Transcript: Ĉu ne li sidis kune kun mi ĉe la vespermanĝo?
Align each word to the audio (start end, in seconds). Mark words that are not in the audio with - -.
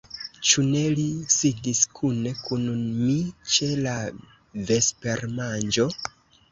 Ĉu 0.51 0.61
ne 0.69 0.79
li 0.99 1.03
sidis 1.33 1.81
kune 1.99 2.33
kun 2.47 2.65
mi 3.03 3.21
ĉe 3.53 3.71
la 3.85 3.95
vespermanĝo? 4.73 5.89